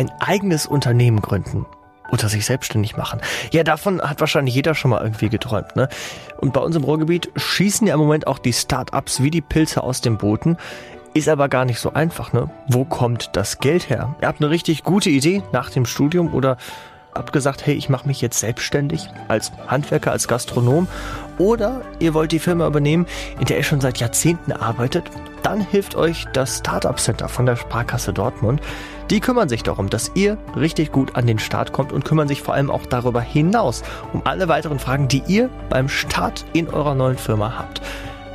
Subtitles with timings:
[0.00, 1.66] ein eigenes Unternehmen gründen
[2.10, 3.20] oder sich selbstständig machen.
[3.52, 5.76] Ja, davon hat wahrscheinlich jeder schon mal irgendwie geträumt.
[5.76, 5.88] Ne?
[6.38, 9.82] Und bei uns im Ruhrgebiet schießen ja im Moment auch die Start-ups wie die Pilze
[9.82, 10.56] aus dem Boden.
[11.12, 12.48] Ist aber gar nicht so einfach, ne?
[12.68, 14.14] Wo kommt das Geld her?
[14.22, 16.56] Ihr habt eine richtig gute Idee nach dem Studium oder
[17.14, 20.86] habt gesagt, hey, ich mache mich jetzt selbstständig als Handwerker, als Gastronom
[21.36, 23.06] oder ihr wollt die Firma übernehmen,
[23.40, 25.10] in der ihr schon seit Jahrzehnten arbeitet,
[25.50, 28.60] dann hilft euch das Startup Center von der Sparkasse Dortmund.
[29.10, 32.40] Die kümmern sich darum, dass ihr richtig gut an den Start kommt und kümmern sich
[32.40, 33.82] vor allem auch darüber hinaus
[34.12, 37.80] um alle weiteren Fragen, die ihr beim Start in eurer neuen Firma habt.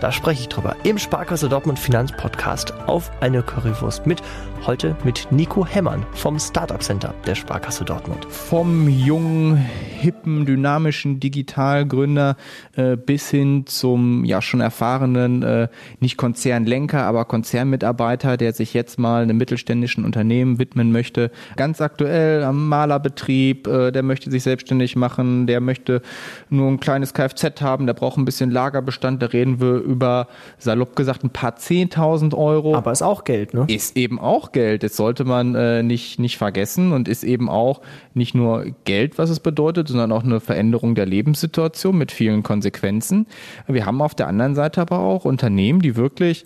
[0.01, 4.21] Da spreche ich drüber im Sparkasse Dortmund Finanzpodcast auf eine Currywurst mit
[4.65, 8.25] Heute mit Nico Hemmern vom Startup Center der Sparkasse Dortmund.
[8.25, 12.35] Vom jungen, hippen, dynamischen Digitalgründer
[12.75, 15.67] äh, bis hin zum ja schon erfahrenen, äh,
[15.99, 21.29] nicht Konzernlenker, aber Konzernmitarbeiter, der sich jetzt mal einem mittelständischen Unternehmen widmen möchte.
[21.57, 26.01] Ganz aktuell am Malerbetrieb, äh, der möchte sich selbstständig machen, der möchte
[26.49, 30.95] nur ein kleines Kfz haben, der braucht ein bisschen Lagerbestand, da reden wir über, salopp
[30.95, 32.75] gesagt, ein paar Zehntausend Euro.
[32.75, 33.65] Aber ist auch Geld, ne?
[33.67, 34.83] Ist eben auch Geld.
[34.83, 37.81] Das sollte man äh, nicht, nicht vergessen und ist eben auch
[38.13, 43.27] nicht nur Geld, was es bedeutet, sondern auch eine Veränderung der Lebenssituation mit vielen Konsequenzen.
[43.67, 46.45] Wir haben auf der anderen Seite aber auch Unternehmen, die wirklich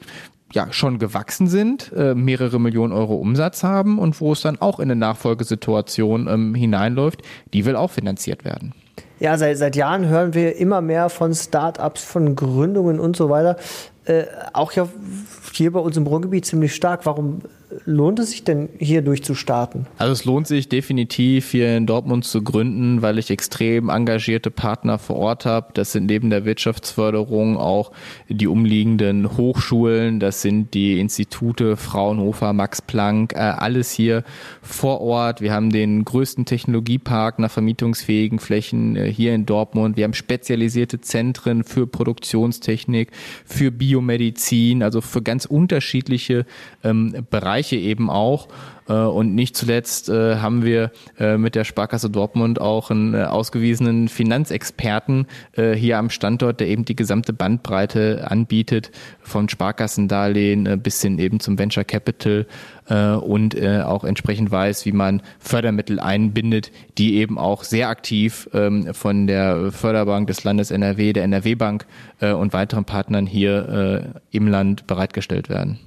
[0.53, 4.79] ja schon gewachsen sind, äh, mehrere Millionen Euro Umsatz haben und wo es dann auch
[4.79, 7.21] in eine Nachfolgesituation ähm, hineinläuft,
[7.53, 8.73] die will auch finanziert werden.
[9.19, 13.57] Ja, seit, seit Jahren hören wir immer mehr von Startups, von Gründungen und so weiter.
[14.05, 14.87] Äh, auch ja
[15.53, 17.05] hier bei uns im Ruhrgebiet ziemlich stark.
[17.05, 17.41] Warum
[17.89, 19.87] lohnt es sich denn hier durchzustarten?
[19.97, 24.99] Also es lohnt sich definitiv hier in Dortmund zu gründen, weil ich extrem engagierte Partner
[24.99, 25.69] vor Ort habe.
[25.73, 27.91] Das sind neben der Wirtschaftsförderung auch
[28.27, 34.23] die umliegenden Hochschulen, das sind die Institute Fraunhofer, Max Planck, äh, alles hier
[34.61, 35.41] vor Ort.
[35.41, 39.97] Wir haben den größten Technologiepark nach vermietungsfähigen Flächen äh, hier in Dortmund.
[39.97, 43.09] Wir haben spezialisierte Zentren für Produktionstechnik,
[43.45, 46.45] für Biomedizin, also für ganz unterschiedliche
[46.83, 48.47] ähm, Bereiche Bereiche eben auch.
[48.89, 54.07] Äh, und nicht zuletzt äh, haben wir äh, mit der Sparkasse Dortmund auch einen ausgewiesenen
[54.07, 58.91] Finanzexperten hier am Standort, der eben die gesamte Bandbreite anbietet,
[59.21, 62.47] von Sparkassendarlehen bis hin eben zum Venture Capital
[63.21, 69.27] und auch entsprechend weiß, wie man Fördermittel einbindet, die eben auch sehr aktiv ähm, von
[69.27, 71.85] der Förderbank des Landes NRW, der NRW Bank
[72.21, 75.79] und weiteren Partnern hier im Land bereitgestellt werden.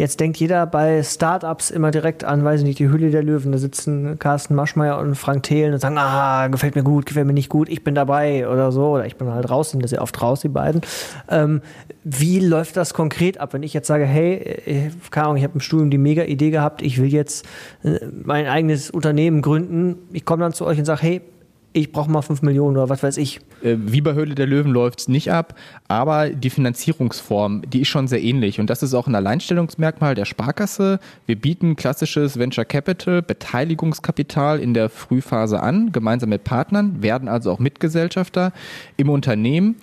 [0.00, 3.52] Jetzt denkt jeder bei Startups immer direkt an, weiß ich nicht, die Hülle der Löwen.
[3.52, 7.34] Da sitzen Carsten Maschmeyer und Frank Thelen und sagen, ah, gefällt mir gut, gefällt mir
[7.34, 8.92] nicht gut, ich bin dabei oder so.
[8.92, 10.80] Oder ich bin halt raus, sind das ja oft raus, die beiden.
[11.28, 11.60] Ähm,
[12.02, 15.52] wie läuft das konkret ab, wenn ich jetzt sage, hey, äh, keine Ahnung, ich habe
[15.52, 17.44] im Studium die mega Idee gehabt, ich will jetzt
[17.84, 19.98] äh, mein eigenes Unternehmen gründen.
[20.14, 21.20] Ich komme dann zu euch und sage, hey,
[21.72, 23.40] ich brauche mal 5 Millionen oder was weiß ich.
[23.62, 25.54] Äh, wie bei Höhle der Löwen läuft es nicht ab,
[25.88, 28.58] aber die Finanzierungsform, die ist schon sehr ähnlich.
[28.58, 30.98] Und das ist auch ein Alleinstellungsmerkmal der Sparkasse.
[31.26, 37.52] Wir bieten klassisches Venture Capital, Beteiligungskapital in der Frühphase an, gemeinsam mit Partnern, werden also
[37.52, 38.52] auch Mitgesellschafter
[38.96, 39.76] im Unternehmen.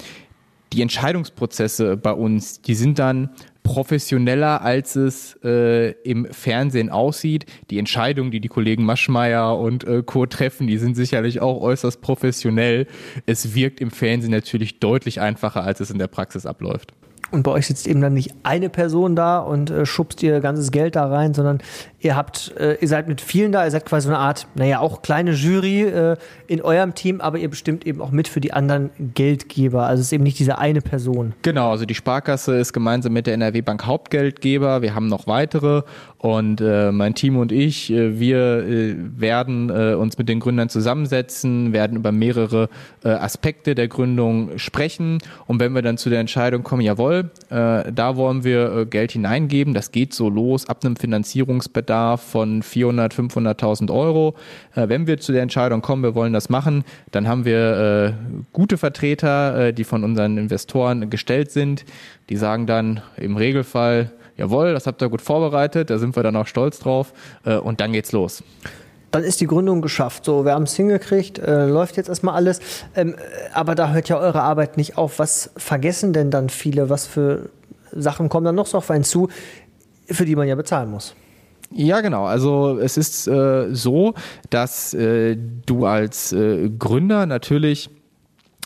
[0.73, 3.29] Die Entscheidungsprozesse bei uns, die sind dann
[3.67, 7.45] professioneller, als es äh, im Fernsehen aussieht.
[7.69, 10.25] Die Entscheidungen, die die Kollegen Maschmeyer und äh, Co.
[10.25, 12.87] treffen, die sind sicherlich auch äußerst professionell.
[13.25, 16.93] Es wirkt im Fernsehen natürlich deutlich einfacher, als es in der Praxis abläuft.
[17.31, 20.71] Und bei euch sitzt eben dann nicht eine Person da und äh, schubst ihr ganzes
[20.71, 21.59] Geld da rein, sondern
[21.99, 24.79] ihr habt, äh, ihr seid mit vielen da, ihr seid quasi so eine Art, naja,
[24.79, 26.17] auch kleine Jury äh,
[26.47, 29.85] in eurem Team, aber ihr bestimmt eben auch mit für die anderen Geldgeber.
[29.85, 31.33] Also es ist eben nicht diese eine Person.
[31.41, 34.81] Genau, also die Sparkasse ist gemeinsam mit der NRW Bank Hauptgeldgeber.
[34.81, 35.83] Wir haben noch weitere
[36.19, 40.69] und äh, mein Team und ich, äh, wir äh, werden äh, uns mit den Gründern
[40.69, 42.69] zusammensetzen, werden über mehrere
[43.03, 47.16] äh, Aspekte der Gründung sprechen und wenn wir dann zu der Entscheidung kommen, jawohl,
[47.49, 52.21] äh, da wollen wir äh, Geld hineingeben, das geht so los ab einem Finanzierungsbedarf Bedarf
[52.21, 54.35] von 400, 500.000 Euro.
[54.75, 58.43] Äh, wenn wir zu der Entscheidung kommen, wir wollen das machen, dann haben wir äh,
[58.51, 61.85] gute Vertreter, äh, die von unseren Investoren gestellt sind.
[62.29, 66.35] Die sagen dann im Regelfall, jawohl, das habt ihr gut vorbereitet, da sind wir dann
[66.35, 67.13] auch stolz drauf
[67.45, 68.43] äh, und dann geht's los
[69.11, 70.25] dann ist die Gründung geschafft.
[70.25, 72.59] So, wir haben es hingekriegt, äh, läuft jetzt erstmal alles.
[72.95, 73.15] Ähm,
[73.53, 75.19] aber da hört ja eure Arbeit nicht auf.
[75.19, 76.89] Was vergessen denn dann viele?
[76.89, 77.49] Was für
[77.91, 79.29] Sachen kommen dann noch so auf einen zu,
[80.07, 81.15] für die man ja bezahlen muss?
[81.71, 82.25] Ja, genau.
[82.25, 84.13] Also es ist äh, so,
[84.49, 87.89] dass äh, du als äh, Gründer natürlich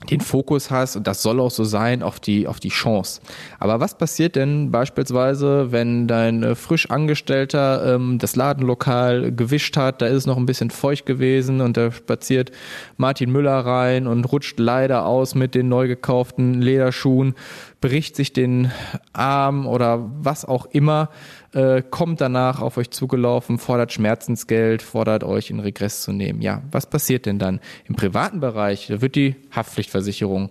[0.10, 3.22] den Fokus hast, und das soll auch so sein, auf die, auf die Chance.
[3.60, 10.02] Aber was passiert denn beispielsweise, wenn dein äh, frisch Angestellter ähm, das Ladenlokal gewischt hat,
[10.02, 12.52] da ist es noch ein bisschen feucht gewesen und da spaziert
[12.98, 17.36] Martin Müller rein und rutscht leider aus mit den neu gekauften Lederschuhen,
[17.82, 18.72] bricht sich den
[19.12, 21.10] Arm oder was auch immer
[21.54, 26.42] äh, kommt danach auf euch zugelaufen, fordert Schmerzensgeld, fordert euch in Regress zu nehmen.
[26.42, 27.60] Ja, was passiert denn dann?
[27.86, 30.50] Im privaten Bereich wird die Haftpflichtversicherung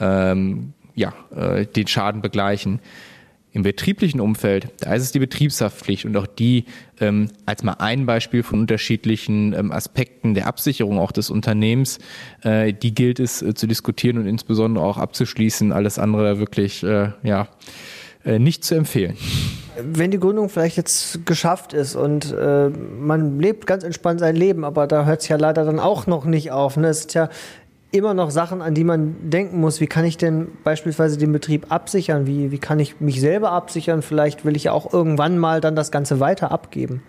[0.00, 2.80] ähm, ja, äh, den Schaden begleichen.
[3.52, 6.66] Im betrieblichen Umfeld, da ist es die Betriebshaftpflicht und auch die
[7.00, 11.98] ähm, als mal ein Beispiel von unterschiedlichen ähm, Aspekten der Absicherung auch des Unternehmens,
[12.42, 15.72] äh, die gilt es äh, zu diskutieren und insbesondere auch abzuschließen.
[15.72, 17.48] Alles andere wirklich äh, ja
[18.24, 19.16] äh, nicht zu empfehlen
[19.80, 24.64] wenn die Gründung vielleicht jetzt geschafft ist und äh, man lebt ganz entspannt sein Leben,
[24.64, 26.76] aber da hört es ja leider dann auch noch nicht auf.
[26.76, 26.88] Ne?
[26.88, 27.28] Es ist ja
[27.90, 29.80] immer noch Sachen, an die man denken muss.
[29.80, 32.26] Wie kann ich denn beispielsweise den Betrieb absichern?
[32.26, 34.02] Wie, wie kann ich mich selber absichern?
[34.02, 37.02] Vielleicht will ich ja auch irgendwann mal dann das Ganze weiter abgeben.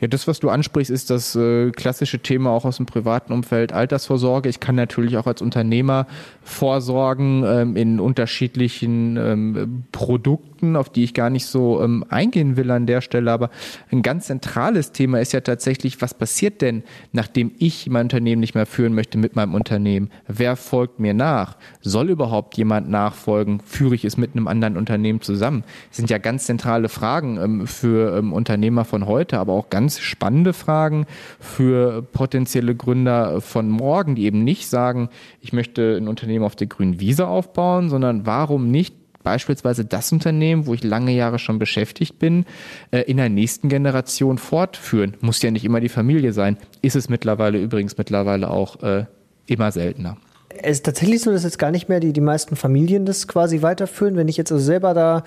[0.00, 3.72] Ja, das, was du ansprichst, ist das äh, klassische Thema auch aus dem privaten Umfeld,
[3.72, 4.48] Altersvorsorge.
[4.48, 6.06] Ich kann natürlich auch als Unternehmer
[6.42, 12.70] vorsorgen ähm, in unterschiedlichen ähm, Produkten, auf die ich gar nicht so ähm, eingehen will
[12.70, 13.32] an der Stelle.
[13.32, 13.50] Aber
[13.90, 18.54] ein ganz zentrales Thema ist ja tatsächlich, was passiert denn, nachdem ich mein Unternehmen nicht
[18.54, 20.10] mehr führen möchte mit meinem Unternehmen?
[20.32, 21.56] Wer folgt mir nach?
[21.80, 23.60] Soll überhaupt jemand nachfolgen?
[23.64, 25.64] Führe ich es mit einem anderen Unternehmen zusammen?
[25.88, 29.98] Das sind ja ganz zentrale Fragen ähm, für ähm, Unternehmer von heute, aber auch ganz
[29.98, 31.06] spannende Fragen
[31.40, 35.08] für potenzielle Gründer von morgen, die eben nicht sagen,
[35.40, 40.66] ich möchte ein Unternehmen auf der grünen Wiese aufbauen, sondern warum nicht beispielsweise das Unternehmen,
[40.66, 42.46] wo ich lange Jahre schon beschäftigt bin,
[42.90, 45.16] äh, in der nächsten Generation fortführen.
[45.20, 46.56] Muss ja nicht immer die Familie sein.
[46.82, 49.06] Ist es mittlerweile übrigens mittlerweile auch äh,
[49.50, 50.16] immer seltener.
[50.62, 53.62] Es ist tatsächlich so, dass jetzt gar nicht mehr die, die meisten Familien das quasi
[53.62, 54.16] weiterführen.
[54.16, 55.24] Wenn ich jetzt also selber da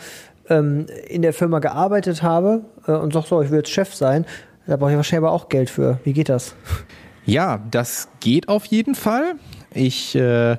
[0.50, 4.26] ähm, in der Firma gearbeitet habe äh, und sage so, ich will jetzt Chef sein,
[4.68, 6.00] da brauche ich wahrscheinlich aber auch Geld für.
[6.04, 6.56] Wie geht das?
[7.26, 9.36] Ja, das geht auf jeden Fall.
[9.74, 10.58] Ich äh,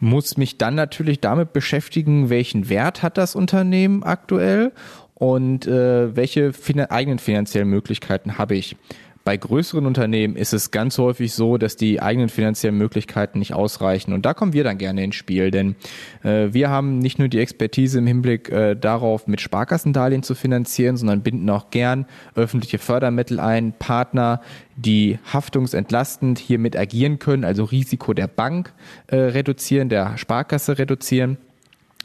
[0.00, 4.72] muss mich dann natürlich damit beschäftigen, welchen Wert hat das Unternehmen aktuell
[5.14, 8.76] und äh, welche fin eigenen finanziellen Möglichkeiten habe ich.
[9.24, 14.12] Bei größeren Unternehmen ist es ganz häufig so, dass die eigenen finanziellen Möglichkeiten nicht ausreichen.
[14.12, 15.76] Und da kommen wir dann gerne ins Spiel, denn
[16.24, 20.96] äh, wir haben nicht nur die Expertise im Hinblick äh, darauf, mit Sparkassendarlehen zu finanzieren,
[20.96, 24.40] sondern binden auch gern öffentliche Fördermittel ein, Partner,
[24.76, 28.72] die haftungsentlastend hiermit agieren können, also Risiko der Bank
[29.06, 31.38] äh, reduzieren, der Sparkasse reduzieren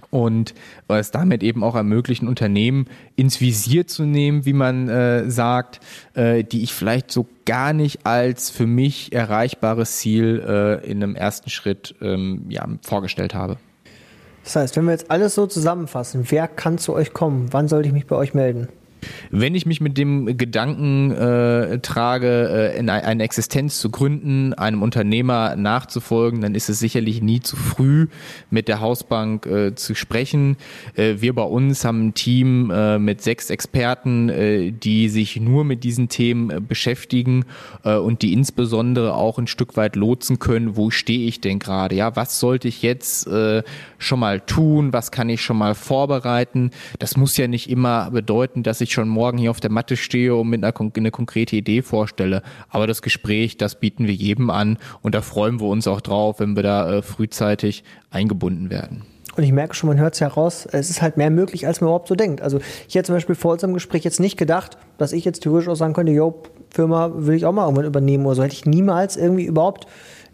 [0.10, 0.54] und
[0.88, 5.80] es damit eben auch ermöglichen, Unternehmen ins Visier zu nehmen, wie man äh, sagt,
[6.14, 11.16] äh, die ich vielleicht so gar nicht als für mich erreichbares Ziel äh, in einem
[11.16, 13.58] ersten Schritt ähm, ja, vorgestellt habe.
[14.44, 17.50] Das heißt, wenn wir jetzt alles so zusammenfassen, wer kann zu euch kommen?
[17.52, 18.70] Wann sollte ich mich bei euch melden?
[19.32, 24.82] Wenn ich mich mit dem Gedanken äh, trage, äh, in eine Existenz zu gründen, einem
[24.82, 28.08] Unternehmer nachzufolgen, dann ist es sicherlich nie zu früh,
[28.50, 30.58] mit der Hausbank äh, zu sprechen.
[30.96, 35.64] Äh, wir bei uns haben ein Team äh, mit sechs Experten, äh, die sich nur
[35.64, 37.46] mit diesen Themen äh, beschäftigen
[37.84, 41.96] äh, und die insbesondere auch ein Stück weit lotsen können, wo stehe ich denn gerade?
[41.96, 43.64] Ja, was sollte ich jetzt äh,
[43.98, 44.94] schon mal tun?
[44.94, 46.72] Was kann ich schon mal vorbereiten?
[47.00, 50.36] Das muss ja nicht immer bedeuten, dass ich schon morgen hier auf der Matte stehe
[50.36, 52.42] und mit einer eine konkrete Idee vorstelle.
[52.70, 56.40] Aber das Gespräch, das bieten wir jedem an und da freuen wir uns auch drauf,
[56.40, 59.04] wenn wir da äh, frühzeitig eingebunden werden.
[59.36, 61.80] Und ich merke schon, man hört es ja raus, es ist halt mehr möglich, als
[61.80, 62.42] man überhaupt so denkt.
[62.42, 65.70] Also ich hätte zum Beispiel vor unserem Gespräch jetzt nicht gedacht, dass ich jetzt theoretisch
[65.70, 66.42] auch sagen könnte, jo,
[66.72, 68.44] Firma will ich auch mal irgendwann übernehmen oder so.
[68.44, 69.86] Hätte ich niemals irgendwie überhaupt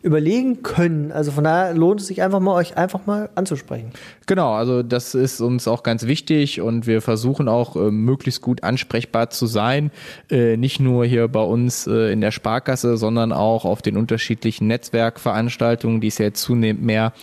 [0.03, 1.12] überlegen können.
[1.12, 3.91] Also von daher lohnt es sich einfach mal, euch einfach mal anzusprechen.
[4.27, 8.63] Genau, also das ist uns auch ganz wichtig und wir versuchen auch äh, möglichst gut
[8.63, 9.91] ansprechbar zu sein.
[10.29, 14.67] Äh, nicht nur hier bei uns äh, in der Sparkasse, sondern auch auf den unterschiedlichen
[14.67, 17.13] Netzwerkveranstaltungen, die es ja jetzt zunehmend mehr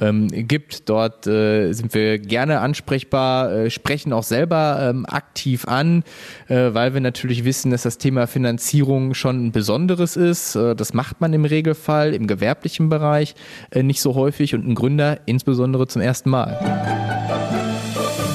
[0.00, 0.88] ähm, gibt.
[0.88, 6.04] Dort äh, sind wir gerne ansprechbar, äh, sprechen auch selber ähm, aktiv an,
[6.48, 10.56] äh, weil wir natürlich wissen, dass das Thema Finanzierung schon ein besonderes ist.
[10.56, 13.34] Das macht man im Regelfall im gewerblichen Bereich
[13.70, 16.56] äh, nicht so häufig und ein Gründer insbesondere zum ersten Mal.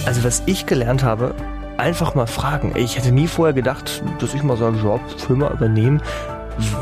[0.06, 1.34] Also was ich gelernt habe,
[1.78, 2.74] einfach mal fragen.
[2.76, 6.02] Ich hätte nie vorher gedacht, dass ich mal sage, Job, Firma übernehmen.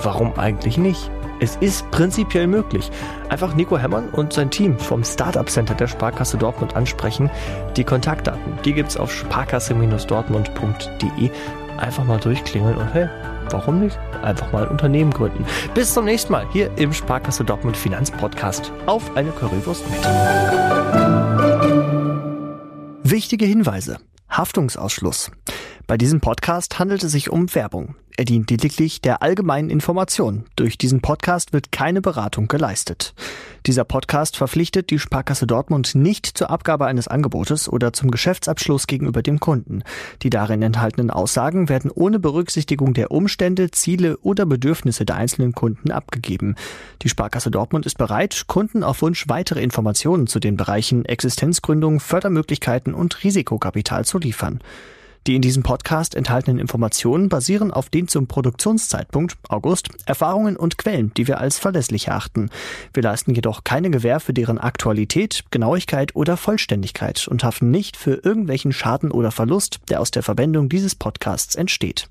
[0.01, 1.09] Warum eigentlich nicht?
[1.39, 2.89] Es ist prinzipiell möglich.
[3.29, 7.29] Einfach Nico Hemmern und sein Team vom Startup Center der Sparkasse Dortmund ansprechen.
[7.75, 11.29] Die Kontaktdaten, die gibt's auf sparkasse-dortmund.de.
[11.77, 13.09] Einfach mal durchklingeln und hey,
[13.49, 13.97] warum nicht?
[14.21, 15.45] Einfach mal ein Unternehmen gründen.
[15.73, 18.71] Bis zum nächsten Mal hier im Sparkasse Dortmund Finanzpodcast.
[18.85, 19.99] Auf eine Currywurst mit.
[23.03, 23.97] Wichtige Hinweise.
[24.29, 25.31] Haftungsausschluss.
[25.85, 27.95] Bei diesem Podcast handelt es sich um Werbung.
[28.15, 30.45] Er dient lediglich der allgemeinen Information.
[30.55, 33.13] Durch diesen Podcast wird keine Beratung geleistet.
[33.65, 39.21] Dieser Podcast verpflichtet die Sparkasse Dortmund nicht zur Abgabe eines Angebotes oder zum Geschäftsabschluss gegenüber
[39.21, 39.83] dem Kunden.
[40.21, 45.91] Die darin enthaltenen Aussagen werden ohne Berücksichtigung der Umstände, Ziele oder Bedürfnisse der einzelnen Kunden
[45.91, 46.55] abgegeben.
[47.01, 52.93] Die Sparkasse Dortmund ist bereit, Kunden auf Wunsch weitere Informationen zu den Bereichen Existenzgründung, Fördermöglichkeiten
[52.93, 54.61] und Risikokapital zu liefern.
[55.25, 61.13] Die in diesem Podcast enthaltenen Informationen basieren auf den zum Produktionszeitpunkt, August, Erfahrungen und Quellen,
[61.13, 62.49] die wir als verlässlich erachten.
[62.93, 68.15] Wir leisten jedoch keine Gewähr für deren Aktualität, Genauigkeit oder Vollständigkeit und haften nicht für
[68.15, 72.09] irgendwelchen Schaden oder Verlust, der aus der Verwendung dieses Podcasts entsteht.